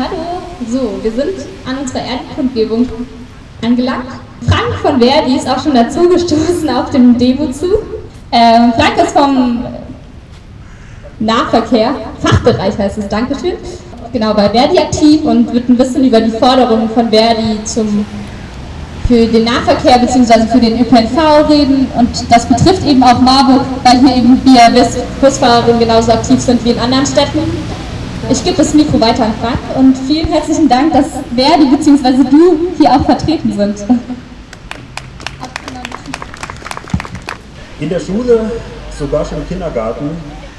Hallo, 0.00 0.40
so, 0.70 1.02
wir 1.02 1.10
sind 1.10 1.44
an 1.66 1.78
unserer 1.78 2.02
Erdkundgebung 2.02 2.88
angelangt. 3.64 4.06
Frank 4.46 4.74
von 4.80 5.00
Verdi 5.00 5.34
ist 5.34 5.48
auch 5.50 5.60
schon 5.60 5.74
dazugestoßen 5.74 6.70
auf 6.70 6.90
dem 6.90 7.18
Demo-Zug. 7.18 7.82
Ähm, 8.30 8.72
Frank 8.76 8.96
ist 9.02 9.10
vom 9.10 9.64
Nahverkehr, 11.18 11.96
Fachbereich 12.20 12.78
heißt 12.78 12.98
es, 12.98 13.08
Dankeschön. 13.08 13.54
Genau, 14.12 14.34
bei 14.34 14.48
Verdi 14.50 14.78
aktiv 14.78 15.24
und 15.24 15.52
wird 15.52 15.68
ein 15.68 15.76
bisschen 15.76 16.04
über 16.04 16.20
die 16.20 16.30
Forderungen 16.30 16.88
von 16.90 17.10
Verdi 17.10 17.58
zum, 17.64 18.06
für 19.08 19.26
den 19.26 19.46
Nahverkehr 19.46 19.98
bzw. 19.98 20.46
für 20.46 20.60
den 20.60 20.80
ÖPNV 20.80 21.48
reden. 21.48 21.88
Und 21.98 22.08
das 22.30 22.46
betrifft 22.46 22.86
eben 22.86 23.02
auch 23.02 23.20
Marburg, 23.20 23.66
weil 23.82 23.98
hier 23.98 24.16
eben 24.18 24.40
wir 24.44 24.86
Busfahrerinnen 25.20 25.80
genauso 25.80 26.12
aktiv 26.12 26.38
sind 26.38 26.64
wie 26.64 26.70
in 26.70 26.78
anderen 26.78 27.04
Städten. 27.04 27.77
Ich 28.30 28.44
gebe 28.44 28.56
das 28.56 28.74
Mikro 28.74 29.00
weiter 29.00 29.24
an 29.24 29.32
Frank 29.40 29.58
und 29.74 29.96
vielen 30.06 30.26
herzlichen 30.26 30.68
Dank, 30.68 30.92
dass 30.92 31.06
Verdi 31.34 31.64
bzw. 31.74 32.24
du 32.30 32.68
hier 32.76 32.92
auch 32.92 33.04
vertreten 33.04 33.52
sind. 33.56 33.76
In 37.80 37.88
der 37.88 38.00
Schule, 38.00 38.50
sogar 38.98 39.24
schon 39.24 39.38
im 39.38 39.48
Kindergarten, 39.48 40.10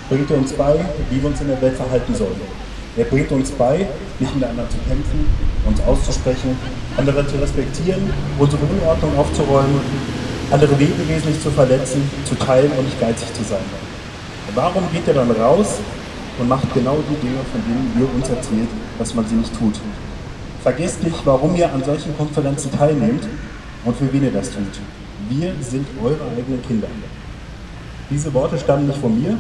bringt 0.10 0.32
er 0.32 0.38
uns 0.38 0.54
bei, 0.54 0.84
wie 1.12 1.22
wir 1.22 1.30
uns 1.30 1.42
in 1.42 1.48
der 1.48 1.62
Welt 1.62 1.76
verhalten 1.76 2.16
sollen. 2.16 2.42
Er 2.98 3.06
bringt 3.06 3.32
uns 3.32 3.52
bei, 3.52 3.86
nicht 4.18 4.34
miteinander 4.34 4.68
zu 4.70 4.78
kämpfen, 4.88 5.28
uns 5.68 5.80
auszusprechen, 5.82 6.58
andere 6.98 7.28
zu 7.28 7.36
respektieren, 7.36 8.12
unsere 8.40 8.64
Unordnung 8.64 9.16
aufzuräumen, 9.16 9.80
andere 10.50 10.74
Lebewesen 10.74 11.30
nicht 11.30 11.44
zu 11.44 11.52
verletzen, 11.52 12.10
zu 12.26 12.34
teilen 12.36 12.72
und 12.78 12.86
nicht 12.86 13.00
geizig 13.00 13.32
zu 13.36 13.44
sein. 13.44 13.64
Warum 14.56 14.84
geht 14.92 15.08
er 15.08 15.14
dann 15.14 15.30
raus 15.30 15.76
und 16.40 16.48
macht 16.48 16.74
genau 16.74 16.98
die 17.10 17.28
Dinge, 17.28 17.40
von 17.52 17.62
denen 17.68 17.94
ihr 18.00 18.16
uns 18.16 18.30
erzählt, 18.30 18.70
dass 18.98 19.14
man 19.14 19.28
sie 19.28 19.36
nicht 19.36 19.58
tut. 19.58 19.80
Vergesst 20.64 21.04
nicht, 21.04 21.26
warum 21.26 21.56
ihr 21.56 21.72
an 21.72 21.84
solchen 21.84 22.16
Konferenzen 22.18 22.72
teilnehmt 22.72 23.28
und 23.86 23.98
für 23.98 24.12
wen 24.12 24.24
ihr 24.24 24.32
das 24.32 24.50
tut. 24.52 24.80
Wir 25.30 25.54
sind 25.62 25.88
eure 26.02 26.32
eigenen 26.36 26.62
Kinder. 26.66 26.88
Diese 28.10 28.34
Worte 28.34 28.58
stammen 28.58 28.88
nicht 28.88 29.00
von 29.00 29.22
mir, 29.22 29.38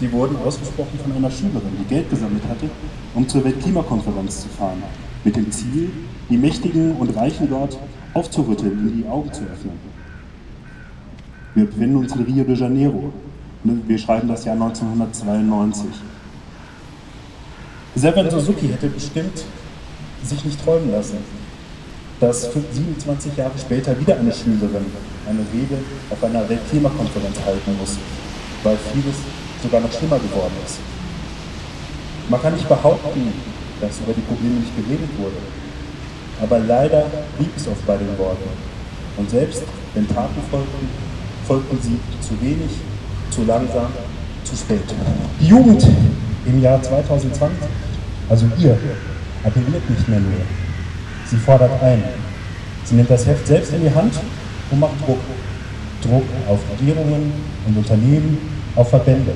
sie 0.00 0.10
wurden 0.10 0.36
ausgesprochen 0.36 0.98
von 1.02 1.12
einer 1.12 1.30
Schülerin, 1.30 1.76
die 1.80 1.84
Geld 1.84 2.08
gesammelt 2.08 2.42
hatte, 2.48 2.70
um 3.14 3.28
zur 3.28 3.44
Weltklimakonferenz 3.44 4.42
zu 4.42 4.48
fahren, 4.48 4.82
mit 5.24 5.36
dem 5.36 5.50
Ziel, 5.50 5.90
die 6.30 6.36
Mächtigen 6.36 6.96
und 6.96 7.14
Reichen 7.16 7.48
dort 7.50 7.78
aufzurütteln, 8.14 8.72
ihnen 8.72 9.02
die 9.02 9.08
Augen 9.08 9.32
zu 9.32 9.42
öffnen. 9.42 9.78
Wir 11.54 11.66
befinden 11.66 11.96
uns 11.96 12.14
in 12.14 12.22
Rio 12.22 12.44
de 12.44 12.56
Janeiro, 12.56 13.12
Ne, 13.12 13.33
wir 13.64 13.98
schreiben 13.98 14.28
das 14.28 14.44
Jahr 14.44 14.54
1992. 14.54 15.86
Seven 17.94 18.30
Suzuki 18.30 18.68
hätte 18.68 18.88
bestimmt 18.88 19.44
sich 20.22 20.44
nicht 20.44 20.62
träumen 20.62 20.92
lassen, 20.92 21.18
dass 22.20 22.50
27 22.52 23.36
Jahre 23.36 23.58
später 23.58 23.98
wieder 23.98 24.18
eine 24.18 24.32
Schülerin 24.32 24.84
eine 25.26 25.40
Rede 25.52 25.78
auf 26.10 26.22
einer 26.22 26.46
Weltklimakonferenz 26.48 27.36
halten 27.46 27.76
muss, 27.78 27.96
weil 28.62 28.76
vieles 28.92 29.16
sogar 29.62 29.80
noch 29.80 29.92
schlimmer 29.92 30.18
geworden 30.18 30.54
ist. 30.64 30.78
Man 32.28 32.40
kann 32.42 32.52
nicht 32.54 32.68
behaupten, 32.68 33.32
dass 33.80 34.00
über 34.00 34.12
die 34.12 34.20
Probleme 34.22 34.60
nicht 34.60 34.76
geredet 34.76 35.10
wurde, 35.18 35.36
aber 36.42 36.58
leider 36.58 37.06
blieb 37.38 37.50
es 37.56 37.66
oft 37.66 37.86
bei 37.86 37.96
den 37.96 38.18
Worten. 38.18 38.48
Und 39.16 39.30
selbst 39.30 39.62
wenn 39.94 40.06
Taten 40.08 40.42
folgten, 40.50 40.88
folgten 41.46 41.78
sie 41.80 41.98
zu 42.20 42.40
wenig 42.42 42.70
zu 43.34 43.44
langsam, 43.44 43.86
zu 44.44 44.54
spät. 44.54 44.84
Die 45.40 45.46
Jugend 45.46 45.84
im 46.46 46.62
Jahr 46.62 46.80
2020, 46.80 47.58
also 48.28 48.46
ihr, 48.58 48.78
appelliert 49.42 49.90
nicht 49.90 50.08
mehr 50.08 50.20
nur. 50.20 50.40
Sie 51.26 51.36
fordert 51.36 51.82
ein. 51.82 52.02
Sie 52.84 52.94
nimmt 52.94 53.10
das 53.10 53.26
Heft 53.26 53.46
selbst 53.46 53.72
in 53.72 53.82
die 53.82 53.94
Hand 53.94 54.14
und 54.70 54.80
macht 54.80 55.00
Druck. 55.04 55.18
Druck 56.02 56.24
auf 56.48 56.60
Regierungen 56.72 57.32
und 57.66 57.76
Unternehmen, 57.76 58.38
auf 58.76 58.90
Verbände. 58.90 59.32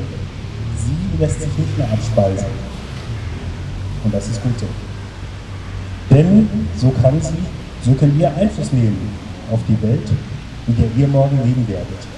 Sie 0.77 1.23
lässt 1.23 1.41
sich 1.41 1.59
nicht 1.59 1.79
mehr 1.79 1.89
abspeisen. 1.91 2.47
Und 4.05 4.15
das 4.15 4.29
ist 4.29 4.43
gut 4.43 4.59
so. 4.61 4.67
Denn 6.11 6.49
so 6.77 6.91
kann 7.03 7.21
sie, 7.21 7.39
so 7.85 7.93
können 7.93 8.19
wir 8.19 8.35
Einfluss 8.37 8.73
nehmen 8.73 9.11
auf 9.51 9.61
die 9.67 9.81
Welt, 9.83 10.09
in 10.67 10.77
der 10.77 10.89
ihr 10.97 11.09
morgen 11.09 11.39
leben 11.43 11.67
werdet. 11.67 12.18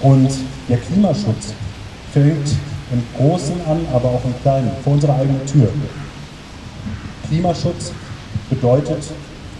Und 0.00 0.30
der 0.68 0.78
Klimaschutz 0.78 1.54
fängt 2.12 2.48
im 2.92 3.02
Großen 3.16 3.54
an, 3.66 3.80
aber 3.92 4.08
auch 4.10 4.24
im 4.24 4.34
Kleinen, 4.42 4.70
vor 4.84 4.94
unserer 4.94 5.16
eigenen 5.16 5.44
Tür. 5.46 5.68
Klimaschutz 7.28 7.92
bedeutet 8.48 9.02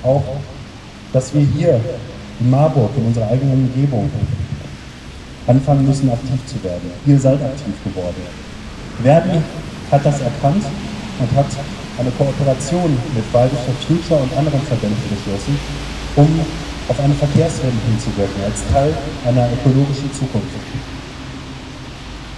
auch, 0.03 0.25
dass 1.13 1.35
wir 1.35 1.43
hier 1.43 1.81
in 2.41 2.51
Marburg, 2.51 2.91
in 2.97 3.07
unserer 3.07 3.29
eigenen 3.29 3.65
Umgebung, 3.65 4.11
anfangen 5.47 5.87
müssen, 5.87 6.11
aktiv 6.11 6.41
zu 6.47 6.63
werden. 6.63 6.91
Ihr 7.07 7.19
seid 7.19 7.41
aktiv 7.43 7.75
geworden. 7.85 8.23
Verdi 9.03 9.41
hat 9.91 10.05
das 10.05 10.21
erkannt 10.21 10.65
und 11.19 11.37
hat 11.37 11.47
eine 11.99 12.11
Kooperation 12.11 12.97
mit 13.15 13.25
for 13.25 13.49
Future 13.87 14.21
und 14.21 14.37
anderen 14.37 14.61
Verbänden 14.63 15.03
geschlossen, 15.09 15.59
um 16.17 16.41
auf 16.89 17.01
eine 17.01 17.15
Verkehrswende 17.15 17.81
hinzuwirken, 17.89 18.43
als 18.45 18.63
Teil 18.73 18.95
einer 19.27 19.49
ökologischen 19.53 20.13
Zukunft. 20.13 20.55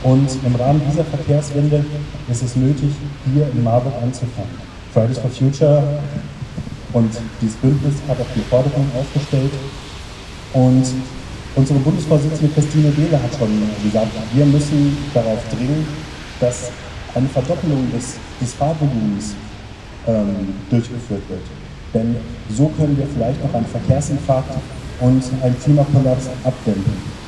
Und 0.03 0.29
im 0.45 0.55
Rahmen 0.55 0.81
dieser 0.89 1.05
Verkehrswende 1.05 1.85
ist 2.31 2.43
es 2.43 2.57
nötig, 2.57 2.91
hier 3.33 3.49
in 3.53 3.65
Marburg 3.65 3.95
anzufangen. 4.03 4.69
Fridays 4.93 5.19
for 5.19 5.31
Future 5.31 5.83
und 6.93 7.11
dieses 7.43 7.57
Bündnis 7.57 7.95
hat 8.09 8.19
auch 8.21 8.33
die 8.35 8.41
Forderungen 8.49 8.91
aufgestellt. 8.99 9.53
Und 10.55 10.87
unsere 11.57 11.79
Bundesvorsitzende 11.81 12.55
Christine 12.55 12.91
Behle 12.91 13.21
hat 13.23 13.31
schon 13.39 13.51
gesagt, 13.85 14.13
wir 14.33 14.47
müssen 14.47 14.97
darauf 15.13 15.41
dringen, 15.51 15.87
dass 16.41 16.71
eine 17.15 17.29
Verdoppelung 17.29 17.91
des, 17.91 18.15
des 18.41 18.55
Fahrvolumens 18.55 19.35
ähm, 20.07 20.55
durchgeführt 20.71 21.23
wird. 21.29 21.43
Denn 21.95 22.17
so 22.51 22.67
können 22.77 22.97
wir 22.97 23.07
vielleicht 23.07 23.43
noch 23.43 23.55
einen 23.55 23.67
Verkehrsinfarkt 23.67 24.55
und 25.01 25.23
einen 25.43 25.59
Klimakollaps 25.61 26.29
abwenden. 26.45 27.19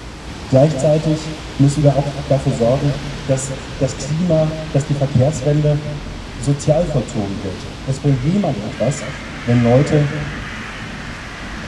Gleichzeitig 0.50 1.19
müssen 1.59 1.82
wir 1.82 1.91
auch 1.91 2.04
dafür 2.28 2.53
sorgen, 2.59 2.93
dass 3.28 3.48
das 3.78 3.94
Klima, 3.97 4.47
dass 4.72 4.84
die 4.87 4.94
Verkehrswende 4.94 5.78
sozial 6.43 6.84
vollzogen 6.87 7.37
wird. 7.43 7.54
Es 7.88 7.98
bringt 7.98 8.25
niemand 8.34 8.56
etwas, 8.72 9.03
wenn 9.47 9.62
Leute 9.62 10.03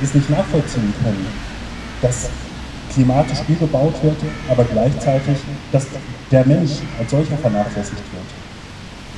es 0.03 0.15
nicht 0.15 0.29
nachvollziehen 0.31 0.93
können, 1.03 1.27
dass 2.01 2.29
klimatisch 2.93 3.39
viel 3.47 3.57
gebaut 3.57 3.95
wird, 4.03 4.17
aber 4.49 4.65
gleichzeitig, 4.65 5.39
dass 5.71 5.87
der 6.31 6.47
Mensch 6.47 6.73
als 6.99 7.11
solcher 7.11 7.37
vernachlässigt 7.37 8.03
wird. 8.13 8.25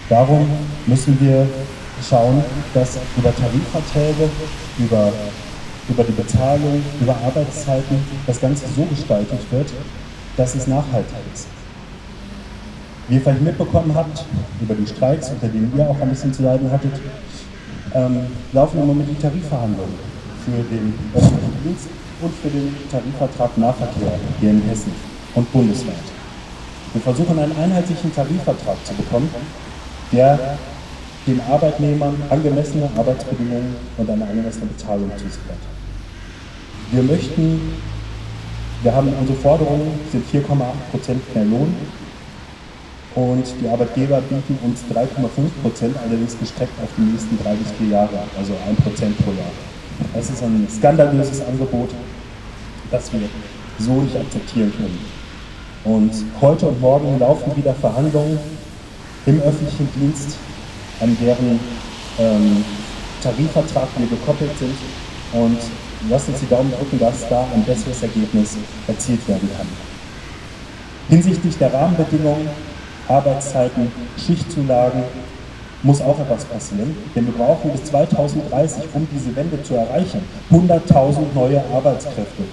Darum 0.09 0.47
müssen 0.87 1.19
wir 1.21 1.49
schauen, 2.03 2.43
dass 2.73 2.99
über 3.17 3.35
Tarifverträge, 3.35 4.29
über, 4.79 5.13
über 5.89 6.05
die 6.05 6.13
Bezahlung, 6.13 6.83
über 7.01 7.17
Arbeitszeiten 7.25 7.99
das 8.27 8.41
Ganze 8.41 8.65
so 8.75 8.83
gestaltet 8.85 9.41
wird, 9.51 9.73
dass 10.37 10.55
es 10.55 10.67
nachhaltig 10.67 11.15
ist. 11.33 11.47
Wie 13.09 13.15
ihr 13.17 13.21
vielleicht 13.21 13.43
mitbekommen 13.43 13.95
habt, 13.95 14.25
über 14.61 14.75
die 14.75 14.87
Streiks, 14.87 15.31
unter 15.31 15.49
denen 15.49 15.73
ihr 15.77 15.89
auch 15.89 16.01
ein 16.01 16.09
bisschen 16.09 16.33
zu 16.33 16.43
leiden 16.43 16.71
hattet, 16.71 16.93
ähm, 17.95 18.27
laufen 18.53 18.81
im 18.81 18.87
Moment 18.87 19.09
die 19.11 19.21
Tarifverhandlungen 19.21 19.95
für 20.45 20.63
den 20.63 20.95
öffentlichen 21.15 21.63
Dienst 21.63 21.89
und 22.21 22.35
für 22.35 22.49
den 22.49 22.75
Tarifvertrag 22.91 23.57
Nahverkehr 23.59 24.19
hier 24.41 24.51
in 24.51 24.63
Hessen 24.63 24.93
und 25.35 25.53
bundesweit. 25.53 25.95
Wir 26.93 27.03
versuchen 27.03 27.39
einen 27.39 27.57
einheitlichen 27.57 28.15
Tarifvertrag 28.15 28.77
zu 28.85 28.95
bekommen, 28.95 29.29
der 30.13 30.57
den 31.27 31.41
Arbeitnehmern 31.41 32.17
angemessene 32.29 32.89
Arbeitsbedingungen 32.97 33.77
und 33.97 34.11
eine 34.11 34.27
angemessene 34.27 34.67
Bezahlung 34.67 35.11
zusichert. 35.17 35.59
Wir 36.91 37.03
möchten, 37.03 37.61
wir 38.83 38.95
haben 38.95 39.13
unsere 39.19 39.39
Forderungen 39.39 39.99
sind 40.13 40.25
4,8 40.31 40.47
Prozent 40.91 41.35
mehr 41.35 41.45
Lohn 41.45 41.75
und 43.15 43.45
die 43.61 43.69
Arbeitgeber 43.69 44.21
bieten 44.21 44.59
uns 44.63 44.81
3,5 44.93 45.07
Prozent, 45.63 45.97
allerdings 46.05 46.39
gestreckt 46.39 46.73
auf 46.83 46.91
die 46.99 47.03
nächsten 47.03 47.39
drei 47.43 47.55
bis 47.55 47.71
vier 47.79 47.89
Jahre, 47.89 48.19
also 48.39 48.53
1 48.69 48.81
Prozent 48.81 49.17
pro 49.25 49.31
Jahr. 49.31 49.53
Das 50.13 50.29
ist 50.29 50.43
ein 50.43 50.67
skandalöses 50.69 51.41
Angebot, 51.47 51.91
das 52.91 53.13
wir 53.13 53.21
so 53.79 54.03
nicht 54.03 54.17
akzeptieren 54.17 54.73
können. 54.77 54.99
Und 55.85 56.13
heute 56.41 56.67
und 56.67 56.81
morgen 56.81 57.19
laufen 57.19 57.57
wieder 57.57 57.75
Verhandlungen 57.75 58.39
im 59.27 59.41
öffentlichen 59.41 59.89
Dienst 59.97 60.37
an 61.01 61.17
deren 61.21 61.61
ähm, 62.19 62.65
Tarifvertrag 63.23 63.89
wir 63.97 64.07
gekoppelt 64.07 64.59
sind 64.59 64.77
und 65.33 65.59
lasst 66.11 66.29
uns 66.29 66.41
die 66.41 66.49
Daumen 66.49 66.73
drücken, 66.73 66.99
dass 66.99 67.29
da 67.29 67.47
ein 67.55 67.65
besseres 67.65 68.03
Ergebnis 68.03 68.57
erzielt 68.87 69.27
werden 69.29 69.49
kann. 69.57 69.67
Hinsichtlich 71.09 71.57
der 71.59 71.73
Rahmenbedingungen, 71.73 72.49
Arbeitszeiten, 73.09 73.91
Schichtzulagen 74.17 75.03
muss 75.83 76.01
auch 76.01 76.19
etwas 76.19 76.45
passieren, 76.47 76.97
denn 77.15 77.27
wir 77.27 77.35
brauchen 77.35 77.71
bis 77.71 77.85
2030, 77.85 78.85
um 78.95 79.07
diese 79.13 79.37
Wende 79.37 79.63
zu 79.63 79.75
erreichen, 79.75 80.21
100.000 80.51 81.35
neue 81.35 81.63
Arbeitskräfte. 81.75 82.45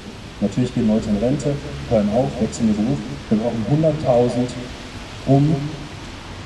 Natürlich 0.41 0.73
gehen 0.73 0.87
Leute 0.87 1.09
in 1.09 1.17
Rente, 1.17 1.53
hören 1.89 2.09
auf, 2.13 2.29
wechseln 2.41 2.67
den 2.67 2.75
Beruf. 2.75 2.97
Wir 3.29 3.37
brauchen 3.37 3.65
100.000, 3.71 4.47
um 5.27 5.55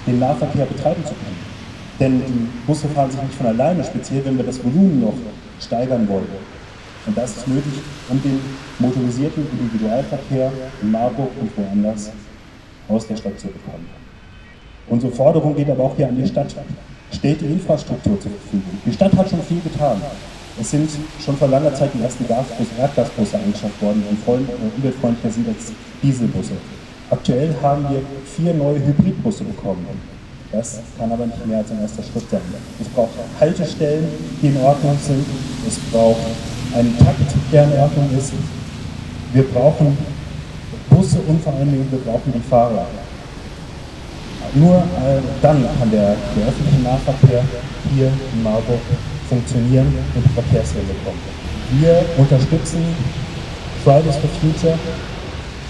den 0.05 0.19
Nahverkehr 0.19 0.65
betreiben 0.65 1.03
zu 1.03 1.13
können. 1.13 1.44
Denn 1.99 2.19
die 2.19 2.49
Busse 2.67 2.87
fahren 2.89 3.09
sich 3.09 3.21
nicht 3.21 3.35
von 3.35 3.47
alleine, 3.47 3.83
speziell 3.83 4.25
wenn 4.25 4.37
wir 4.37 4.45
das 4.45 4.63
Volumen 4.63 5.01
noch 5.01 5.13
steigern 5.61 6.07
wollen. 6.07 6.27
Und 7.05 7.17
das 7.17 7.37
ist 7.37 7.47
nötig, 7.47 7.73
um 8.09 8.21
den 8.21 8.39
motorisierten 8.79 9.45
Individualverkehr 9.51 10.51
in 10.81 10.91
Marburg 10.91 11.29
und 11.39 11.55
woanders 11.57 12.11
aus 12.89 13.07
der 13.07 13.15
Stadt 13.15 13.39
zu 13.39 13.47
bekommen. 13.47 13.87
Unsere 14.87 15.11
Forderung 15.11 15.55
geht 15.55 15.69
aber 15.69 15.83
auch 15.83 15.95
hier 15.95 16.07
an 16.07 16.15
die 16.15 16.27
Stadt. 16.27 16.53
Stellt 17.11 17.41
die 17.41 17.45
Infrastruktur 17.45 18.19
zur 18.19 18.31
Verfügung. 18.31 18.79
Die 18.85 18.91
Stadt 18.91 19.15
hat 19.15 19.29
schon 19.29 19.41
viel 19.43 19.61
getan. 19.61 20.01
Es 20.59 20.71
sind 20.71 20.89
schon 21.23 21.35
vor 21.37 21.47
langer 21.47 21.73
Zeit 21.73 21.91
die 21.93 22.01
ersten 22.01 22.27
Gasbus, 22.27 22.67
Erdgasbusse 22.79 23.37
eingeschafft 23.37 23.81
worden 23.81 24.03
und 24.09 24.17
äh, 24.27 24.77
umweltfreundlicher 24.77 25.29
sind 25.29 25.47
als 25.47 25.73
Dieselbusse. 26.01 26.53
Aktuell 27.09 27.53
haben 27.61 27.85
wir 27.89 28.01
vier 28.25 28.53
neue 28.53 28.83
Hybridbusse 28.85 29.43
bekommen. 29.43 29.85
Das 30.51 30.79
kann 30.97 31.11
aber 31.11 31.25
nicht 31.25 31.45
mehr 31.45 31.59
als 31.59 31.71
ein 31.71 31.81
erster 31.81 32.03
Schritt 32.03 32.29
sein. 32.29 32.41
Es 32.79 32.87
braucht 32.89 33.11
Haltestellen, 33.39 34.07
die 34.41 34.47
in 34.47 34.57
Ordnung 34.57 34.97
sind. 35.01 35.25
Es 35.67 35.77
braucht 35.91 36.19
einen 36.75 36.97
Takt, 36.97 37.19
der 37.51 37.63
in 37.63 37.73
Ordnung 37.79 38.09
ist. 38.17 38.31
Wir 39.33 39.43
brauchen 39.43 39.97
Busse 40.89 41.19
und 41.27 41.43
vor 41.43 41.53
allen 41.53 41.71
Dingen 41.71 41.87
wir 41.91 41.99
brauchen 41.99 42.31
den 42.31 42.43
Fahrer. 42.43 42.85
Nur 44.53 44.77
äh, 44.77 45.19
dann 45.41 45.65
kann 45.77 45.91
der, 45.91 46.15
der 46.37 46.47
öffentliche 46.47 46.81
Nahverkehr 46.83 47.43
hier 47.93 48.07
in 48.33 48.43
Marburg 48.43 48.79
funktionieren 49.27 49.87
und 50.15 50.23
die 50.23 50.29
Verkehrswende 50.29 50.93
kommen. 51.03 51.19
Wir 51.79 52.05
unterstützen 52.17 52.81
Fridays 53.83 54.15
for 54.15 54.29
Future, 54.39 54.77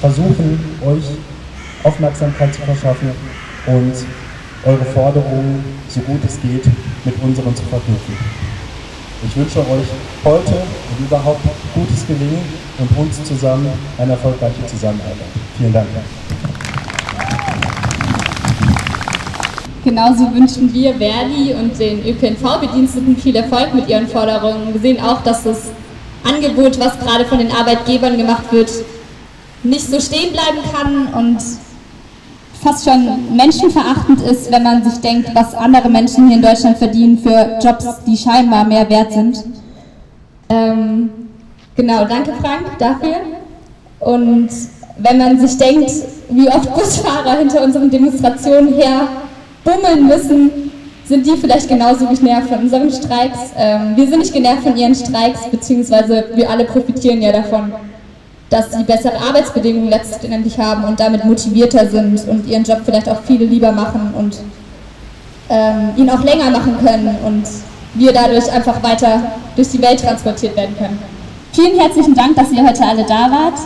versuchen 0.02 0.60
euch 0.86 1.04
Aufmerksamkeit 1.84 2.54
zu 2.54 2.62
verschaffen 2.62 3.12
und 3.68 3.94
eure 4.66 4.86
Forderungen, 4.86 5.64
so 5.88 6.00
gut 6.02 6.20
es 6.26 6.42
geht, 6.42 6.66
mit 7.06 7.16
unseren 7.24 7.56
zu 7.56 7.64
verknüpfen. 7.64 8.16
Ich 9.28 9.36
wünsche 9.38 9.60
euch 9.60 9.88
heute 10.24 10.54
und 10.54 11.06
überhaupt 11.06 11.42
gutes 11.74 12.06
Gelingen 12.08 12.42
und 12.80 12.98
uns 12.98 13.24
zusammen 13.24 13.70
eine 13.98 14.14
erfolgreiche 14.14 14.66
Zusammenarbeit. 14.66 15.16
Vielen 15.58 15.74
Dank. 15.74 15.88
Genauso 19.84 20.34
wünschen 20.34 20.74
wir 20.74 20.96
Verdi 20.96 21.54
und 21.54 21.80
den 21.80 22.04
ÖPNV-Bediensteten 22.04 23.16
viel 23.18 23.36
Erfolg 23.36 23.74
mit 23.74 23.88
ihren 23.88 24.08
Forderungen. 24.08 24.74
Wir 24.74 24.82
sehen 24.82 25.00
auch, 25.00 25.22
dass 25.22 25.44
das 25.44 25.70
Angebot, 26.24 26.80
was 26.80 27.00
gerade 27.00 27.24
von 27.26 27.38
den 27.38 27.52
Arbeitgebern 27.52 28.18
gemacht 28.18 28.52
wird, 28.52 28.72
nicht 29.62 29.88
so 29.88 30.00
stehen 30.00 30.34
bleiben 30.34 30.60
kann 30.74 31.14
und 31.14 31.38
fast 32.66 32.84
schon 32.84 33.36
menschenverachtend 33.36 34.22
ist, 34.22 34.52
wenn 34.52 34.64
man 34.64 34.84
sich 34.84 35.00
denkt, 35.00 35.30
was 35.36 35.54
andere 35.54 35.88
Menschen 35.88 36.28
hier 36.28 36.38
in 36.38 36.42
Deutschland 36.42 36.78
verdienen 36.78 37.20
für 37.20 37.60
Jobs, 37.64 37.86
die 38.08 38.18
scheinbar 38.18 38.66
mehr 38.66 38.90
wert 38.90 39.14
sind. 39.14 39.44
Ähm, 40.50 41.10
genau, 41.76 42.06
danke 42.06 42.34
Frank 42.42 42.78
dafür. 42.80 43.18
Und 44.00 44.50
wenn 44.98 45.18
man 45.18 45.40
sich 45.40 45.56
denkt, 45.60 45.92
wie 46.30 46.48
oft 46.48 46.74
Busfahrer 46.74 47.38
hinter 47.38 47.64
unseren 47.64 47.92
Demonstrationen 47.92 48.74
her 48.74 49.08
bummeln 49.64 50.08
müssen, 50.08 50.50
sind 51.06 51.24
die 51.24 51.38
vielleicht 51.38 51.68
genauso 51.68 52.08
genervt 52.08 52.50
von 52.50 52.60
unseren 52.62 52.92
Streiks. 52.92 53.38
Ähm, 53.56 53.96
wir 53.96 54.08
sind 54.08 54.20
nicht 54.20 54.34
genervt 54.34 54.64
von 54.64 54.76
ihren 54.76 54.96
Streiks, 54.96 55.48
beziehungsweise 55.52 56.26
wir 56.34 56.50
alle 56.50 56.66
profitieren 56.66 57.22
ja 57.22 57.32
davon, 57.32 57.72
dass 58.50 58.72
sie 58.72 58.84
bessere 58.84 59.20
Arbeitsbedingungen 59.20 59.90
letztendlich 59.90 60.58
haben 60.60 60.84
und 60.84 61.00
damit 61.00 61.26
motivierter 61.26 61.88
sind 61.88 62.28
und 62.28 62.48
ihren 62.48 62.64
Job 62.64 62.82
vielleicht 62.86 63.10
auch 63.10 63.22
viele 63.26 63.46
lieber 63.46 63.72
machen 63.72 64.14
und 64.16 64.38
ähm, 65.50 65.92
ihn 65.98 66.10
auch 66.10 66.24
länger 66.24 66.50
machen 66.52 66.78
können 66.84 67.16
und 67.26 67.44
wir 67.96 68.12
dadurch 68.12 68.52
einfach 68.52 68.82
weiter 68.84 69.22
durch 69.56 69.70
die 69.70 69.82
Welt 69.82 70.00
transportiert 70.02 70.56
werden 70.56 70.76
können. 70.78 71.00
Vielen 71.54 71.80
herzlichen 71.80 72.14
Dank, 72.14 72.36
dass 72.36 72.52
ihr 72.52 72.68
heute 72.68 72.84
alle 72.84 73.04
da 73.06 73.32
wart. 73.32 73.60